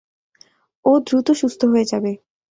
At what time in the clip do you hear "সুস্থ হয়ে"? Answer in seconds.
1.31-1.89